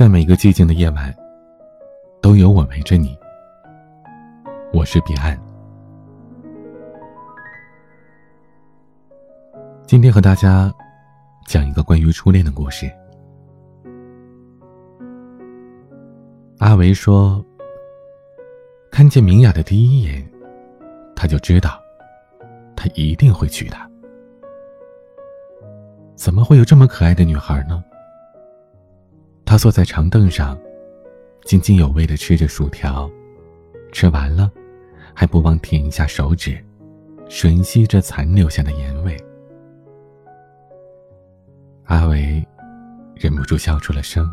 [0.00, 1.14] 在每个寂静的夜晚，
[2.22, 3.14] 都有我陪着你。
[4.72, 5.38] 我是彼岸。
[9.86, 10.72] 今天和大家
[11.46, 12.90] 讲一个关于初恋的故事。
[16.60, 17.44] 阿维说
[18.90, 20.26] ：“看见明雅的第一眼，
[21.14, 21.78] 他就知道，
[22.74, 23.86] 他一定会娶她。
[26.14, 27.84] 怎么会有这么可爱的女孩呢？”
[29.50, 30.56] 他坐在长凳上，
[31.42, 33.10] 津津有味的吃着薯条，
[33.90, 34.48] 吃完了，
[35.12, 36.64] 还不忘舔一下手指，
[37.28, 39.16] 吮吸着残留下的盐味。
[41.86, 42.46] 阿维
[43.16, 44.32] 忍不住笑出了声。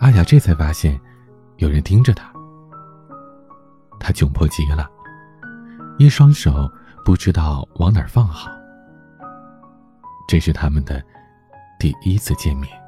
[0.00, 1.00] 阿雅这才发现，
[1.58, 2.28] 有人盯着他。
[4.00, 4.90] 他窘迫极了，
[5.96, 6.68] 一双手
[7.04, 8.50] 不知道往哪儿放好。
[10.26, 11.00] 这是他们的
[11.78, 12.81] 第一次见面。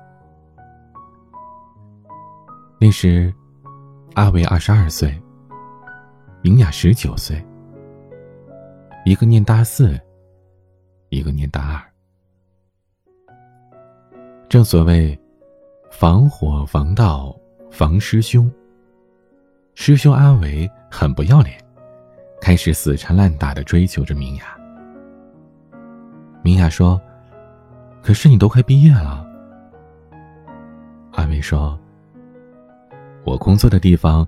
[2.84, 3.32] 那时，
[4.12, 5.18] 阿维二十二岁，
[6.42, 7.42] 明雅十九岁。
[9.06, 9.98] 一个念大四，
[11.08, 11.80] 一个念大二。
[14.50, 15.18] 正所谓，
[15.90, 17.34] 防火防盗
[17.70, 18.52] 防师兄。
[19.74, 21.58] 师兄阿维很不要脸，
[22.38, 24.44] 开始死缠烂打的追求着明雅。
[26.42, 27.00] 明雅说
[28.04, 29.26] ：“可是你都快毕业了。”
[31.12, 31.80] 阿维说。
[33.24, 34.26] 我工作的地方，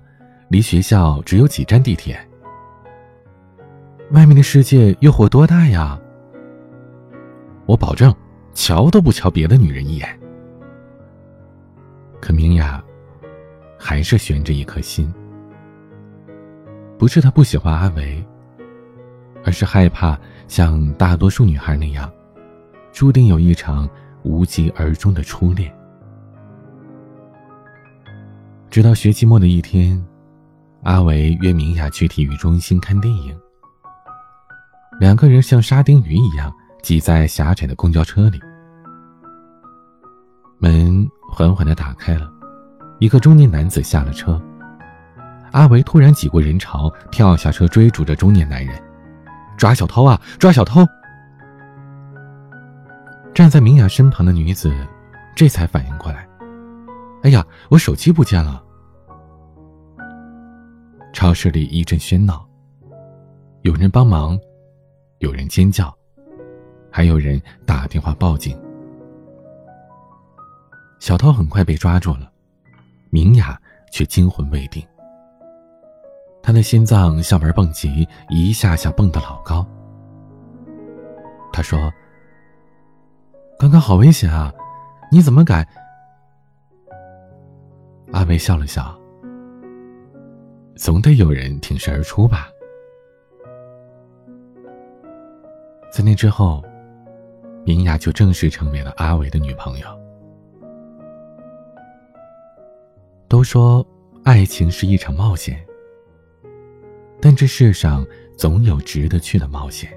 [0.49, 2.19] 离学校只有几站地铁。
[4.11, 5.99] 外面的世界诱惑多大呀？
[7.65, 8.13] 我保证，
[8.53, 10.19] 瞧都不瞧别的女人一眼。
[12.19, 12.83] 可明雅，
[13.77, 15.13] 还是悬着一颗心。
[16.97, 18.25] 不是她不喜欢阿维，
[19.45, 22.11] 而是害怕像大多数女孩那样，
[22.91, 23.87] 注定有一场
[24.23, 25.71] 无疾而终的初恋。
[28.69, 30.03] 直到学期末的一天，
[30.83, 33.35] 阿维约明雅去体育中心看电影。
[34.99, 38.39] 两个人像沙丁鱼一样挤在狭窄的公交车里。
[40.59, 42.29] 门缓缓的打开了，
[42.99, 44.39] 一个中年男子下了车。
[45.53, 48.79] 阿维突然挤过人潮，跳下车追逐着中年男人
[49.57, 50.21] ：“抓小偷啊！
[50.37, 50.85] 抓小偷！”
[53.33, 54.75] 站在明雅身旁的女子
[55.35, 56.26] 这才反应过来
[57.27, 58.63] ：“哎呀，我手机不见了。”
[61.11, 62.47] 超市里一阵喧闹，
[63.63, 64.39] 有人帮忙，
[65.17, 65.93] 有人尖叫，
[66.89, 68.57] 还有人打电话报警。
[70.99, 72.31] 小偷很快被抓住了，
[73.09, 73.59] 明雅
[73.91, 74.81] 却惊魂未定。
[76.41, 79.67] 他的心脏像玩蹦极，一下下蹦得老高。
[81.51, 81.91] 他说
[83.59, 84.49] ：“刚刚好危险啊，
[85.11, 85.67] 你怎么敢？”
[88.11, 88.97] 阿伟笑了笑。
[90.75, 92.49] 总得有人挺身而出吧。
[95.91, 96.63] 在那之后，
[97.65, 99.87] 明雅就正式成为了阿伟的女朋友。
[103.27, 103.85] 都说
[104.23, 105.65] 爱情是一场冒险，
[107.19, 108.05] 但这世上
[108.37, 109.91] 总有值得去的冒险。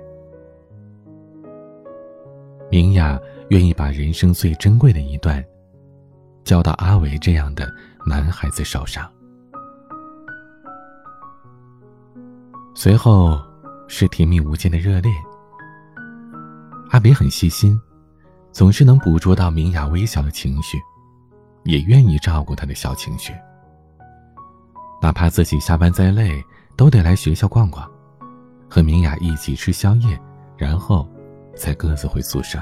[2.70, 3.20] 明雅
[3.50, 5.44] 愿意把人生最珍贵的一段，
[6.50, 7.72] 交到阿伟这样的
[8.05, 9.09] 男孩子手上。
[12.75, 13.41] 随后
[13.87, 15.15] 是甜蜜无间的热恋。
[16.91, 17.81] 阿北很细心，
[18.50, 20.77] 总是能捕捉到明雅微小的情绪，
[21.62, 23.32] 也愿意照顾她的小情绪。
[25.00, 26.43] 哪怕自己下班再累，
[26.77, 27.88] 都得来学校逛逛，
[28.69, 30.21] 和明雅一起吃宵夜，
[30.56, 31.09] 然后
[31.55, 32.61] 才各自回宿舍。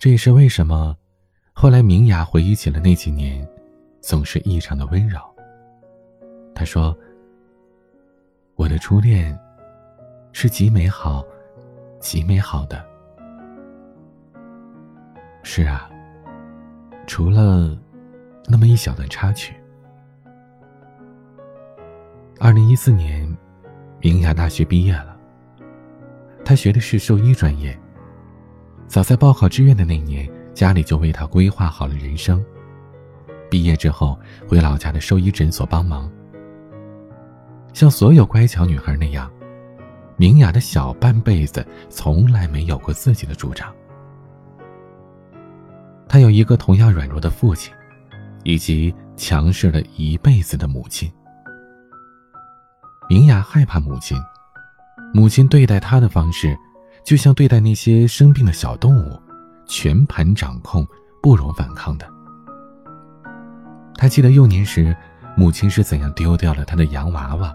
[0.00, 0.96] 这也是为什么，
[1.52, 3.46] 后来明雅回忆起了那几年，
[4.00, 5.20] 总是异常的温柔。
[6.54, 6.96] 她说。
[8.56, 9.34] 我的初恋，
[10.32, 11.24] 是极美好、
[11.98, 12.84] 极美好的。
[15.42, 15.90] 是啊，
[17.06, 17.74] 除了
[18.46, 19.54] 那么一小段插曲。
[22.38, 23.34] 二零一四年，
[23.98, 25.16] 明雅大学毕业了。
[26.44, 27.74] 她学的是兽医专业。
[28.86, 32.44] 早在报考志愿的那年，家里就为她规划好了人生。
[33.50, 34.18] 毕业之后，
[34.48, 36.10] 回老家的兽医诊所帮忙。
[37.72, 39.30] 像所有乖巧女孩那样，
[40.16, 43.72] 明雅的小半辈子从来没有过自己的主张。
[46.08, 47.72] 她有一个同样软弱的父亲，
[48.44, 51.10] 以及强势了一辈子的母亲。
[53.08, 54.16] 明雅害怕母亲，
[55.12, 56.56] 母亲对待她的方式，
[57.04, 59.20] 就像对待那些生病的小动物，
[59.70, 60.84] 全盘掌控，
[61.22, 62.04] 不容反抗的。
[63.94, 64.94] 他记得幼年时，
[65.36, 67.54] 母亲是怎样丢掉了他的洋娃娃，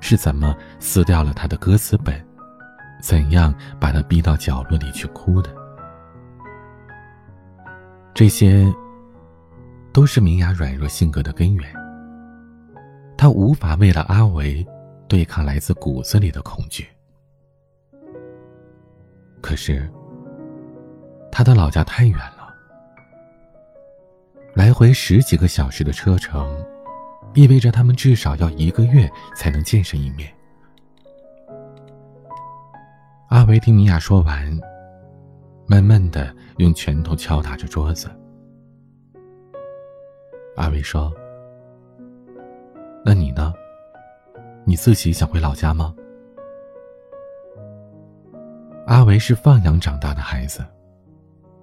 [0.00, 2.22] 是怎么撕掉了他的歌词本，
[3.00, 5.50] 怎样把他逼到角落里去哭的。
[8.12, 8.70] 这些，
[9.94, 11.72] 都是明雅软弱性格的根源。
[13.16, 14.66] 他无法为了阿维，
[15.08, 16.86] 对抗来自骨子里的恐惧。
[19.40, 19.90] 可是，
[21.32, 22.54] 他的老家太远了，
[24.54, 26.64] 来回十几个小时的车程，
[27.34, 30.32] 意味着他们至少要一个月才能见上一面。
[33.28, 34.58] 阿维听米娅说完，
[35.66, 38.10] 闷闷的用拳头敲打着桌子。
[40.56, 41.12] 阿维说
[43.06, 43.54] ：“那你呢？
[44.64, 45.94] 你自己想回老家吗？”
[48.86, 50.64] 阿维是放养长大的孩子，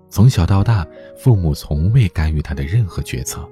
[0.10, 0.88] 从小到大，
[1.18, 3.48] 父母从未干预他的任何决策。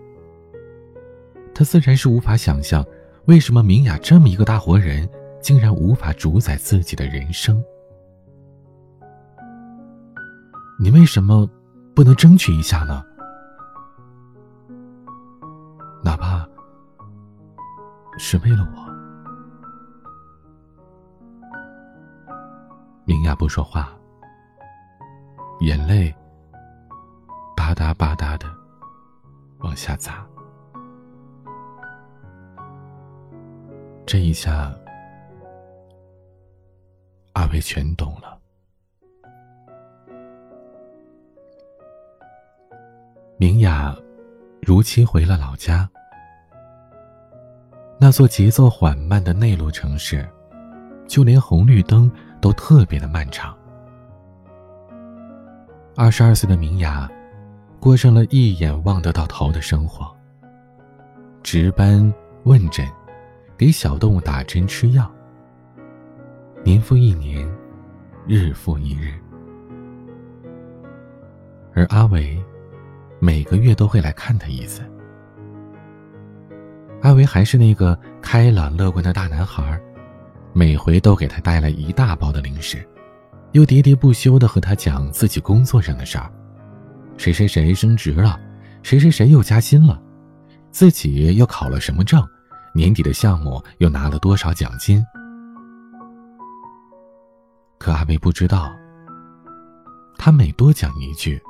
[1.54, 2.86] 他自然是无法想象，
[3.26, 5.08] 为什么明雅这么一个大活人，
[5.42, 7.64] 竟然无法主宰自己的人生。
[10.80, 11.50] 你为什么
[11.94, 13.04] 不能争取一下呢？
[16.04, 16.48] 哪怕
[18.18, 18.86] 是为了我。
[23.06, 23.94] 明雅不说话，
[25.62, 26.14] 眼泪
[27.56, 28.46] 吧嗒吧嗒的
[29.60, 30.26] 往下砸。
[34.06, 34.72] 这一下，
[37.34, 38.38] 阿伟全懂了。
[43.38, 43.96] 明雅
[44.62, 45.90] 如期回了老家，
[48.00, 50.28] 那座节奏缓慢的内陆城市，
[51.08, 52.12] 就连红绿灯。
[52.42, 53.58] 都特别的漫长。
[55.96, 57.10] 二十二岁的明雅，
[57.86, 60.12] 过上了一眼望得到头的生活。
[61.44, 62.12] 值班、
[62.42, 62.84] 问诊，
[63.56, 65.08] 给小动物打针吃药。
[66.64, 67.48] 年复一年，
[68.26, 69.14] 日复一日。
[71.76, 72.44] 而阿伟，
[73.20, 74.82] 每个月都会来看他一次。
[77.04, 79.80] 阿伟还是那个开朗乐观的大男孩。
[80.54, 82.84] 每回都给他带来一大包的零食，
[83.52, 86.32] 又喋喋不休的和他讲自己工作上的事儿，
[87.18, 88.40] 谁谁谁升职了，
[88.84, 90.02] 谁谁谁又加薪了，
[90.72, 92.24] 自己又考了什么证，
[92.74, 95.04] 年底的项目又拿了多少奖金。
[97.78, 98.72] 可阿梅不知道，
[100.18, 101.42] 他每多讲一句，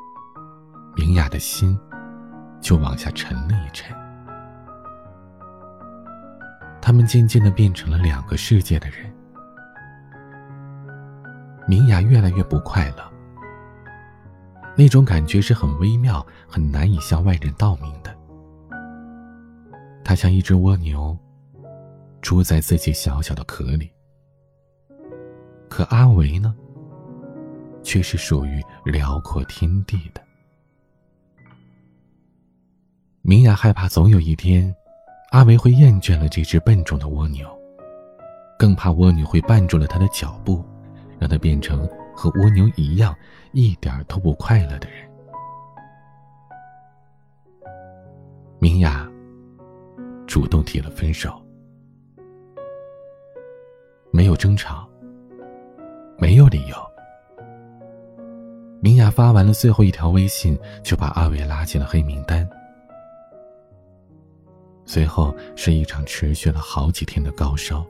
[0.96, 1.78] 明雅的心
[2.62, 3.96] 就往下沉了一沉。
[6.82, 9.12] 他们渐渐的变成了两个世界的人。
[11.68, 13.12] 明雅越来越不快乐，
[14.78, 18.16] 那种感觉是很微妙、很难以向外人道明的。
[20.04, 21.18] 他像一只蜗牛，
[22.22, 23.90] 住在自己小小的壳里。
[25.70, 26.54] 可阿维呢，
[27.84, 30.22] 却是属于辽阔天地的。
[33.22, 34.74] 明雅害怕总有一天。
[35.32, 37.50] 阿维会厌倦了这只笨重的蜗牛，
[38.58, 40.64] 更怕蜗牛会绊住了他的脚步，
[41.20, 43.16] 让他变成和蜗牛一样
[43.52, 45.10] 一点都不快乐的人。
[48.60, 49.08] 明雅
[50.26, 51.40] 主动提了分手，
[54.12, 54.90] 没有争吵，
[56.18, 56.76] 没有理由。
[58.82, 62.48] 明雅发完了最后一条微信，就把阿伟拉进了黑名单。
[64.86, 67.86] 随后是一场持续了好几天的高烧。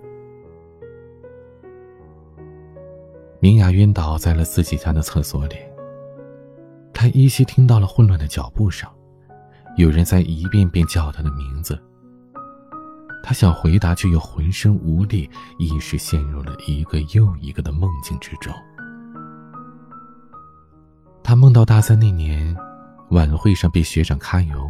[3.45, 5.55] 明雅晕倒在了自己家的厕所里。
[6.91, 8.89] 她依稀听到了混乱的脚步声，
[9.77, 11.79] 有人在一遍遍叫她的名字。
[13.21, 18.51] 她想回答，却又浑身无力，一时陷入了一个又一个的梦境之中。
[21.21, 22.57] 她梦到大三那年，
[23.11, 24.67] 晚会上被学长揩油。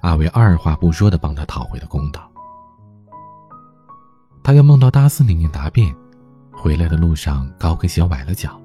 [0.00, 2.26] 阿伟二话不说的帮他讨回了公道。
[4.42, 5.94] 他又梦到大四那年答辩，
[6.56, 8.60] 回来的路上高跟鞋崴了脚，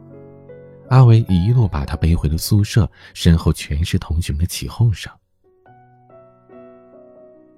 [0.90, 5.12] 阿伟一路把他背回了宿舍，身后全是同学们的起哄声。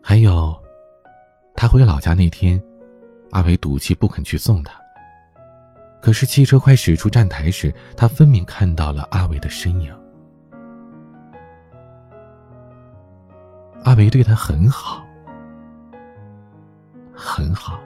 [0.01, 0.59] 还有，
[1.55, 2.61] 他回老家那天，
[3.31, 4.73] 阿伟赌气不肯去送他。
[6.01, 9.95] 可是汽车快驶出站台时，他分明看到了阿伟的身影。
[13.83, 15.05] 阿维对他很好，
[17.13, 17.79] 很好，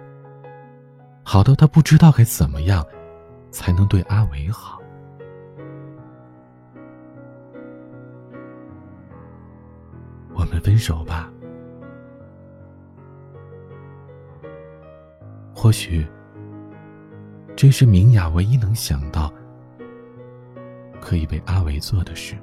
[1.27, 2.85] 好到他不知道该怎么样
[3.49, 4.79] 才能对阿维好。
[10.35, 11.31] 我们分手吧。
[15.53, 16.05] 或许，
[17.55, 19.33] 这是明雅唯一能想到
[21.01, 22.37] 可以被阿伟做的事。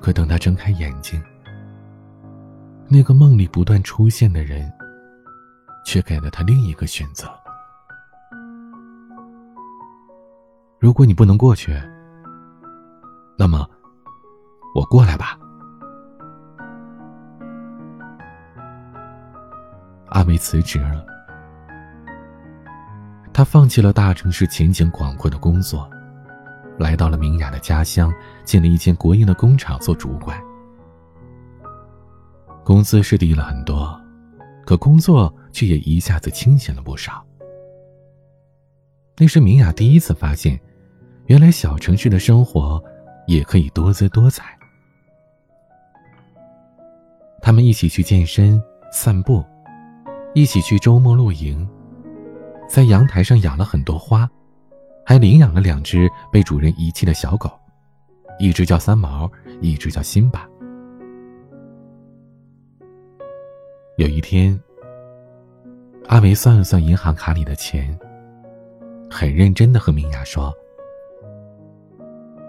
[0.00, 1.22] 可等他睁开眼睛，
[2.94, 4.72] 那个梦里不断出现的人，
[5.84, 7.28] 却给了他另一个选择。
[10.78, 11.76] 如果你不能过去，
[13.36, 13.68] 那么
[14.76, 15.36] 我过来吧。
[20.10, 21.04] 阿梅辞职了，
[23.32, 25.90] 他放弃了大城市前景广阔的工作。
[26.78, 30.40] 来到了明雅的家乡，进了一间国营的工厂做主管。
[32.64, 34.00] 工资是低了很多，
[34.64, 37.22] 可工作却也一下子清闲了不少。
[39.18, 40.58] 那是明雅第一次发现，
[41.26, 42.82] 原来小城市的生活
[43.26, 44.58] 也可以多姿多彩。
[47.42, 49.44] 他们一起去健身、散步，
[50.34, 51.68] 一起去周末露营，
[52.66, 54.28] 在阳台上养了很多花。
[55.06, 57.52] 还领养了两只被主人遗弃的小狗，
[58.38, 59.30] 一只叫三毛，
[59.60, 60.48] 一只叫辛巴。
[63.96, 64.60] 有一天，
[66.08, 67.96] 阿维算了算银行卡里的钱，
[69.08, 70.52] 很认真的和明雅说：“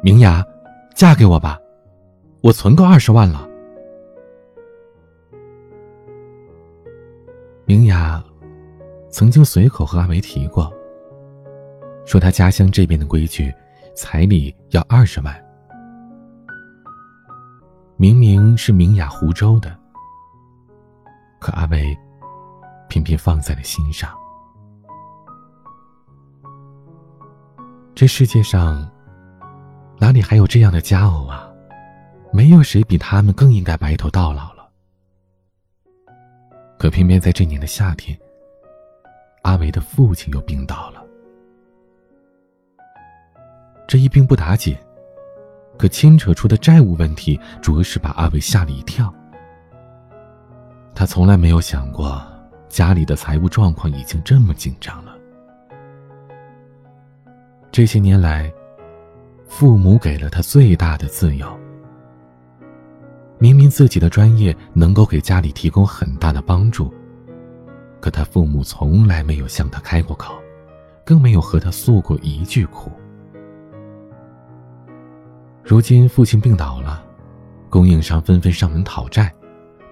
[0.01, 0.43] 明雅，
[0.95, 1.59] 嫁给我吧，
[2.41, 3.47] 我存够二十万了。”
[7.65, 8.23] 明雅
[9.11, 10.73] 曾经随口和阿维提过。
[12.05, 13.53] 说他家乡这边的规矩，
[13.95, 15.45] 彩礼要二十万。
[17.97, 19.77] 明明是明雅湖州的，
[21.45, 21.95] 可阿伟
[22.89, 24.17] 偏偏放在了心上。
[27.93, 28.91] 这世界上
[29.99, 31.47] 哪里还有这样的佳偶啊？
[32.33, 34.67] 没有谁比他们更应该白头到老了。
[36.79, 38.17] 可偏偏在这年的夏天，
[39.43, 41.05] 阿维的父亲又病倒了。
[43.87, 44.75] 这一病不打紧，
[45.77, 49.13] 可牵扯出的债务问题，着实把阿伟吓了一跳。
[50.95, 52.25] 他从来没有想过，
[52.69, 55.13] 家里的财务状况已经这么紧张了。
[57.69, 58.49] 这些年来，
[59.45, 61.45] 父母给了他最大的自由。
[63.37, 66.91] 明明自己的专业能够给家里提供很大的帮助，
[67.99, 70.33] 可他父母从来没有向他开过口，
[71.05, 72.89] 更没有和他诉过一句苦。
[75.61, 77.03] 如今父亲病倒了，
[77.69, 79.33] 供应商纷纷上门讨债，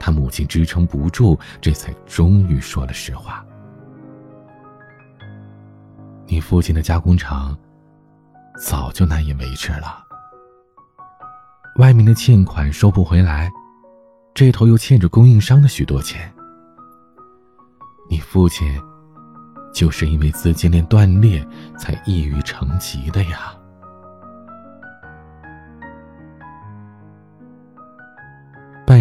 [0.05, 3.41] 他母亲支撑不住，这才终于说了实话
[6.27, 7.57] ：“你父亲的加工厂
[8.60, 10.03] 早就难以维持了，
[11.77, 13.50] 外面的欠款收不回来，
[14.33, 16.29] 这头又欠着供应商的许多钱。
[18.10, 18.77] 你父亲
[19.74, 23.55] 就是因为资金链断裂，才抑郁成疾的呀。”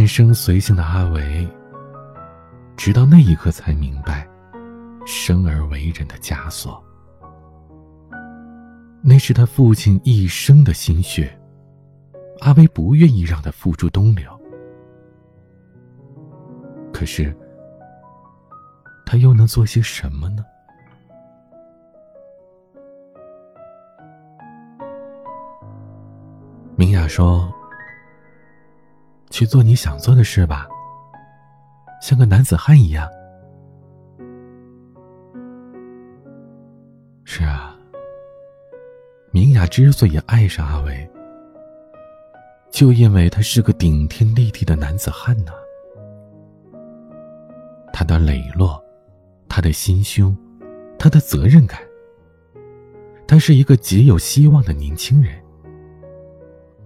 [0.03, 1.49] 半生随性的阿维，
[2.77, 4.29] 直到那一刻才明白，
[5.07, 6.83] 生而为人的枷锁。
[9.01, 11.33] 那是他父亲一生的心血，
[12.41, 14.29] 阿维不愿意让他付诸东流。
[16.93, 17.33] 可是，
[19.07, 20.45] 他又能做些什么呢？
[26.75, 27.49] 明雅说。
[29.33, 30.69] 去做你想做的事吧，
[32.03, 33.09] 像个男子汉一样。
[37.25, 37.75] 是啊，
[39.31, 41.11] 明雅之所以爱上阿伟，
[42.71, 45.53] 就因为他是个顶天立地的男子汉呢。
[47.91, 48.85] 他的磊落，
[49.49, 50.37] 他的心胸，
[50.99, 51.81] 他的责任感，
[53.27, 55.42] 他是一个极有希望的年轻人。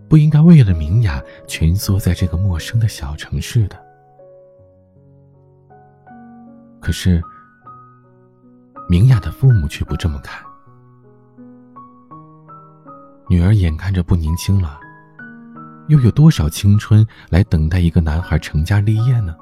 [0.08, 3.76] 不应该为了明雅蜷缩在这个陌生的小城市的。
[6.80, 7.20] 可是，
[8.88, 10.40] 明雅的父母却不这么看。
[13.28, 14.78] 女儿眼看着不年轻了，
[15.88, 19.36] 又有多少青春来等待一个男孩成家立业呢？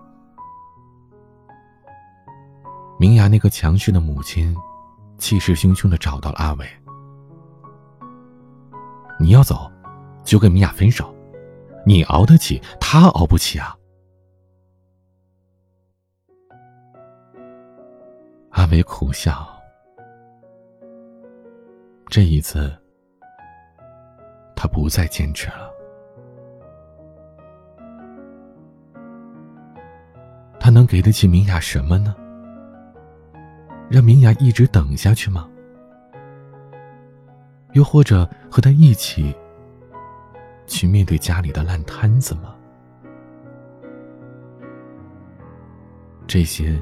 [2.99, 4.57] 明雅那个强势的母亲，
[5.19, 6.67] 气势汹汹的找到了阿伟
[9.21, 9.71] ：“你要走？”
[10.25, 11.15] 就跟米娅分手，
[11.87, 13.77] 你熬得起，他熬不起啊！
[18.51, 19.47] 阿伟苦笑，
[22.07, 22.73] 这一次，
[24.57, 25.71] 他不再坚持了。
[30.59, 32.17] 他能给得起明雅什么呢？
[33.91, 35.51] 让明雅一直等下去吗？
[37.73, 39.35] 又或者和他一起
[40.67, 42.55] 去面对家里的烂摊子吗？
[46.27, 46.81] 这些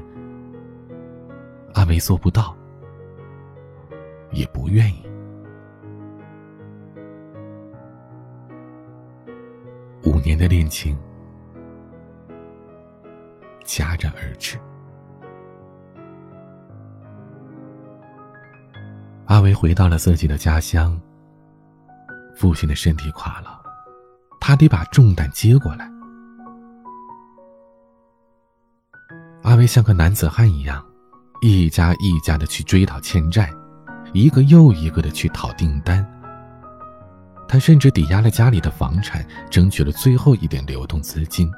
[1.73, 2.55] 阿维做不到，
[4.31, 5.05] 也不愿意。
[10.05, 10.97] 五年的恋情
[13.63, 14.57] 戛然而止。
[19.25, 20.99] 阿维回到了自己的家乡。
[22.35, 23.62] 父亲的身体垮了，
[24.45, 25.89] 他得把重担接过来。
[29.43, 30.85] 阿伟像个男子汉一样，
[31.41, 33.49] 一家一家的去追讨欠债，
[34.11, 36.05] 一个又一个的去讨订单。
[37.47, 41.49] 他甚至抵押了家里的房产，争取了最后一点流动资金。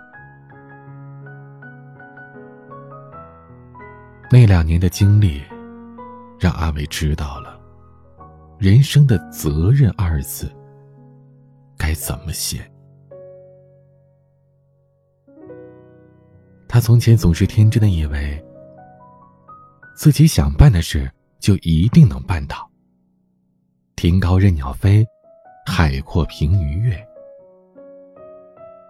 [4.30, 5.42] 那两年的经历，
[6.40, 7.60] 让阿伟知道了
[8.60, 10.52] 人生的责任二字
[11.80, 12.72] 该怎么写。
[16.76, 18.46] 他从前总是天真的以为，
[19.96, 22.70] 自己想办的事就一定能办到。
[23.96, 25.08] 天高任鸟飞，
[25.66, 27.02] 海阔凭鱼跃。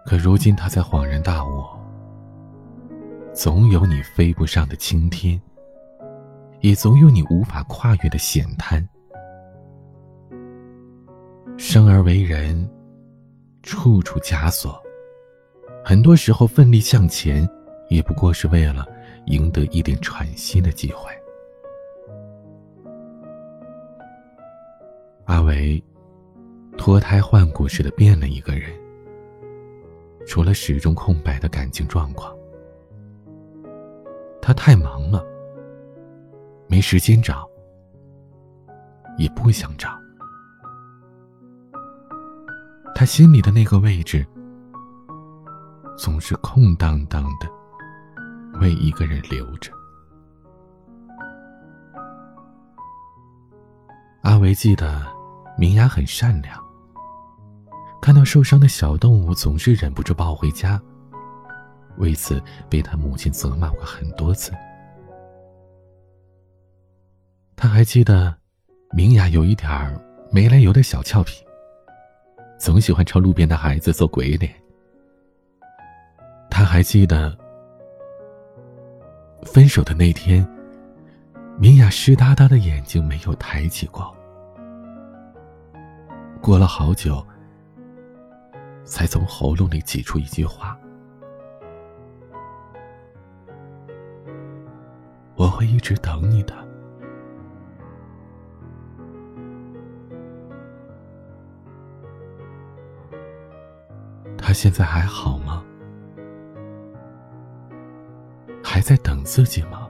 [0.04, 1.64] 可如今他才恍然大悟，
[3.32, 5.40] 总有你飞不上的青天，
[6.62, 8.84] 也总有你无法跨越的险滩。
[11.56, 12.68] 生而为人，
[13.62, 14.76] 处处枷锁，
[15.84, 17.48] 很多时候奋力向前。
[17.88, 18.86] 也不过是为了
[19.26, 21.10] 赢得一点喘息的机会。
[25.24, 25.82] 阿维
[26.78, 28.70] 脱胎换骨似的变了一个人，
[30.26, 32.32] 除了始终空白的感情状况，
[34.40, 35.24] 他太忙了，
[36.68, 37.48] 没时间找，
[39.18, 39.98] 也不想找。
[42.94, 44.24] 他心里的那个位置，
[45.98, 47.55] 总是空荡荡的。
[48.60, 49.70] 为一个人留着。
[54.22, 55.06] 阿维记得，
[55.56, 56.60] 明雅很善良。
[58.02, 60.80] 看到受伤的小动物，总是忍不住抱回家。
[61.98, 64.52] 为此，被他母亲责骂过很多次。
[67.54, 68.34] 他还记得，
[68.90, 71.44] 明雅有一点儿没来由的小俏皮，
[72.58, 74.52] 总喜欢朝路边的孩子做鬼脸。
[76.50, 77.45] 他还记得。
[79.46, 80.46] 分手的那天，
[81.58, 84.14] 明雅湿哒哒的眼睛没有抬起过。
[86.42, 87.26] 过了好久，
[88.84, 90.76] 才从喉咙里挤出一句话
[95.36, 96.54] ：“我会一直等你的。”
[104.36, 105.64] 他现在还好吗？
[108.76, 109.88] 还在等自己吗？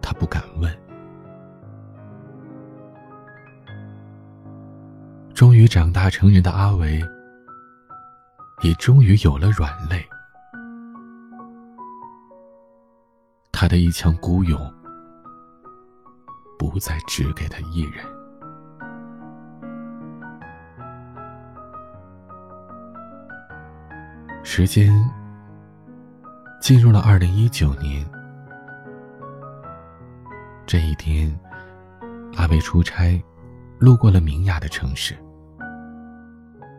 [0.00, 0.74] 他不敢问。
[5.34, 6.98] 终于长大成人的阿维，
[8.62, 10.02] 也终于有了软肋。
[13.52, 14.58] 他的一腔孤勇，
[16.58, 18.02] 不再只给他一人。
[24.58, 24.92] 时间
[26.60, 28.04] 进入了二零一九年，
[30.66, 31.32] 这一天，
[32.34, 33.22] 阿伟出差，
[33.78, 35.16] 路过了明雅的城市。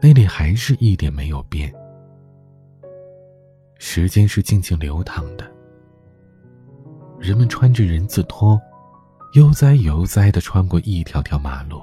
[0.02, 1.74] 那里还是一点没有变，
[3.78, 5.50] 时间是静静流淌的，
[7.18, 8.60] 人们穿着人字拖，
[9.36, 11.82] 悠哉悠哉的穿过一条条马路。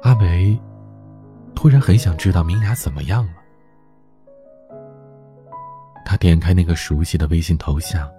[0.00, 0.58] 阿伟。
[1.54, 3.34] 突然很想知道明雅怎么样了。
[6.04, 8.10] 他点开那个熟悉的微信头像，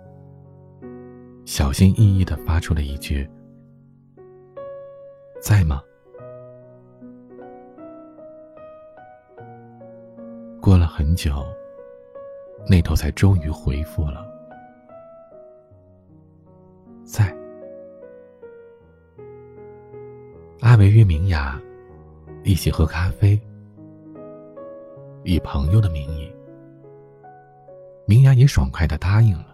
[1.46, 3.30] 小心翼翼的发出了一句
[5.42, 5.84] ：“在吗？”
[10.62, 11.46] 过了很久，
[12.68, 14.26] 那头才终于回复了
[17.04, 17.36] ：“在。”
[20.62, 21.62] 阿维约明雅。
[22.44, 23.40] 一起喝咖啡，
[25.24, 26.30] 以朋友的名义，
[28.06, 29.46] 明雅也爽快的答应了。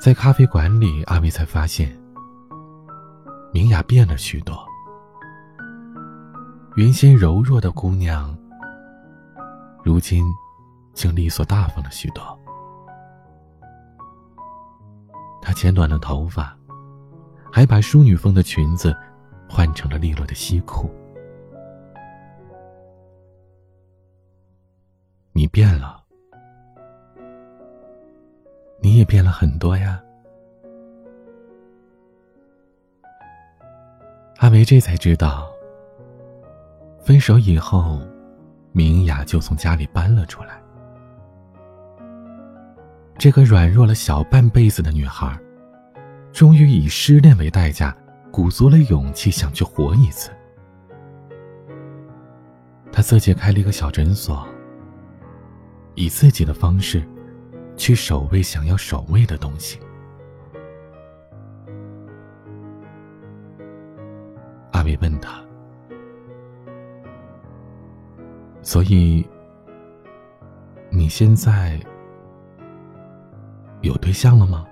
[0.00, 1.98] 在咖啡馆里，阿威才发现，
[3.52, 4.56] 明雅变了许多。
[6.76, 8.36] 原先柔弱的姑娘，
[9.82, 10.24] 如今
[10.92, 12.22] 竟利索大方了许多。
[15.42, 16.56] 她剪短了头发，
[17.50, 18.96] 还把淑女风的裙子
[19.48, 20.90] 换成了利落的西裤。
[25.32, 26.02] 你变了，
[28.80, 30.00] 你也变了很多呀。
[34.38, 35.50] 阿梅这才知道。
[37.00, 38.00] 分手以后，
[38.72, 40.60] 明雅就从家里搬了出来。
[43.18, 45.38] 这个软弱了小半辈子的女孩，
[46.32, 47.94] 终于以失恋为代价，
[48.34, 50.28] 鼓足了勇气想去活一次。
[52.90, 54.44] 他自己开了一个小诊所，
[55.94, 57.06] 以自己的方式，
[57.76, 59.78] 去守卫想要守卫的东西。
[64.72, 65.40] 阿伟问他。
[68.62, 69.24] 所以，
[70.90, 71.78] 你现在
[73.82, 74.66] 有对象了吗？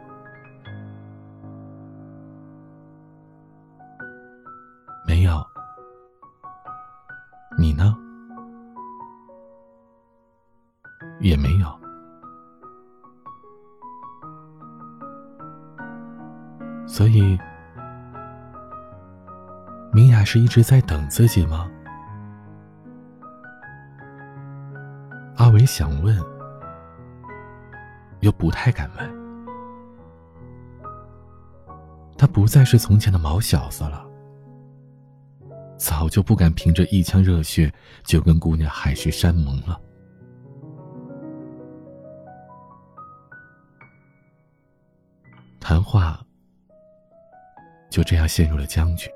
[19.94, 21.70] 明雅是一直在等自己吗？
[25.36, 26.18] 阿伟想问，
[28.20, 29.22] 又不太敢问。
[32.16, 34.06] 他不再是从前的毛小子了，
[35.76, 37.70] 早就不敢凭着一腔热血
[38.04, 39.78] 就跟姑娘海誓山盟了。
[45.60, 46.18] 谈话
[47.90, 49.10] 就这样陷入了僵局。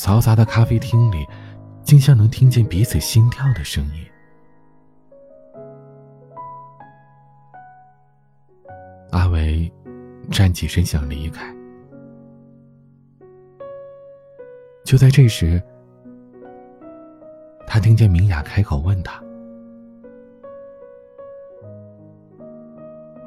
[0.00, 1.26] 嘈杂的咖啡厅里。
[1.82, 4.06] 竟像能听见彼此心跳的声音。
[9.10, 9.68] 阿维
[10.30, 11.52] 站起身想离开，
[14.84, 15.60] 就在这时，
[17.66, 19.20] 他听见明雅开口问他：“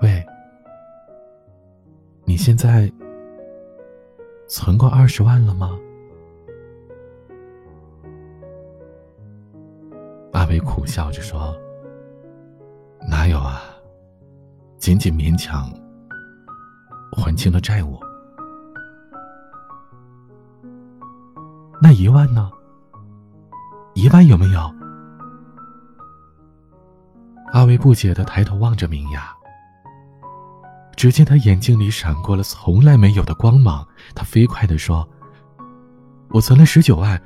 [0.02, 0.26] 喂，
[2.24, 2.90] 你现在
[4.48, 5.78] 存够二十万了吗？”
[10.54, 11.58] 阿伟苦笑着说
[13.10, 13.64] ：“哪有啊，
[14.78, 15.68] 仅仅勉强
[17.12, 18.00] 还清了债务。
[21.82, 22.52] 那一万呢？
[23.96, 24.60] 一万有没有？”
[27.52, 29.34] 阿伟不解的抬头望着明雅，
[30.96, 33.84] 只见他眼睛里闪过了从来没有的光芒。
[34.14, 35.10] 他飞快的说
[36.30, 37.20] ：“我存了十九万，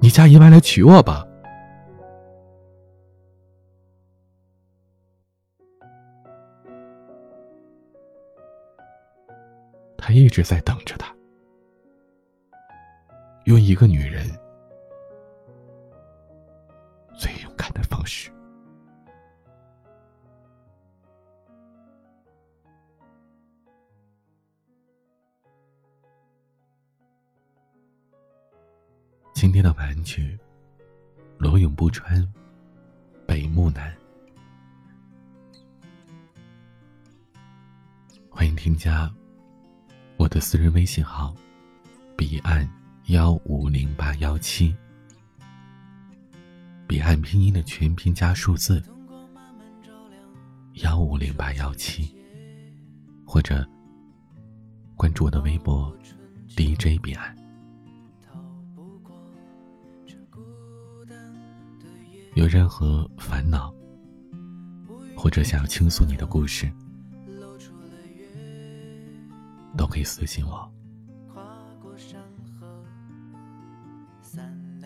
[0.00, 1.24] 你加一万来娶我吧。”
[10.06, 11.12] 他一直在等着他，
[13.46, 14.24] 用一个女人
[17.18, 18.30] 最勇敢的方式。
[29.34, 30.38] 今天的晚安曲，
[31.36, 32.24] 罗永不穿，
[33.26, 33.92] 北木南。
[38.30, 39.12] 欢迎添加。
[40.18, 41.34] 我的私人微信号：
[42.16, 42.68] 彼岸
[43.06, 44.74] 幺五零八幺七，
[46.86, 48.82] 彼岸拼音的全拼加数字
[50.82, 52.14] 幺五零八幺七，
[53.26, 53.66] 或者
[54.96, 55.94] 关注我的微博
[56.56, 57.36] DJ 彼岸。
[62.34, 63.72] 有任何烦恼，
[65.14, 66.70] 或者想要倾诉你的故事。
[69.76, 70.68] 都可以私信我，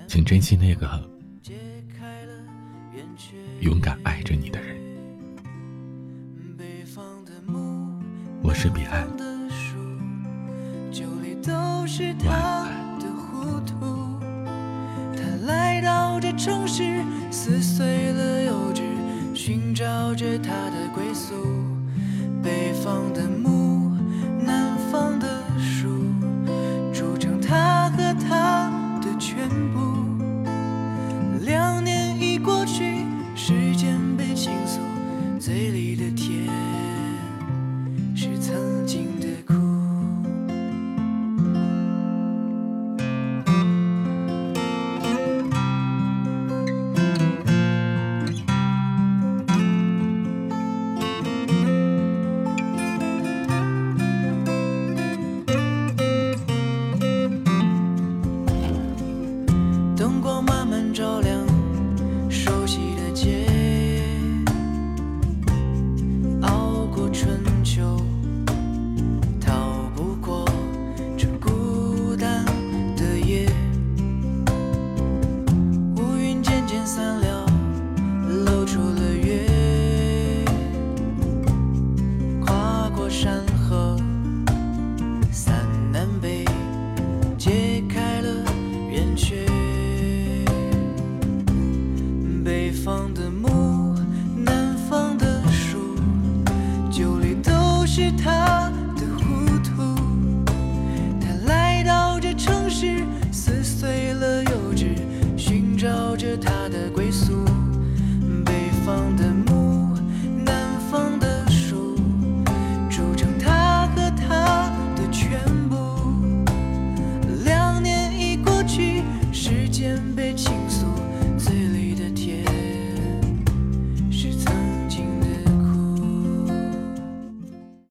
[0.09, 1.09] 请珍惜那个
[3.61, 4.77] 勇敢爱着你的人。
[8.43, 9.07] 我是彼岸，
[12.27, 12.81] 晚安。
[29.51, 29.80] 他来